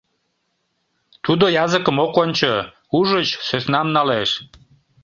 Тудо 1.23 1.45
языкым 1.63 1.97
ок 2.05 2.15
ончо; 2.23 2.53
ужыч, 2.97 3.29
сӧснам 3.47 3.87
налеш. 3.95 4.29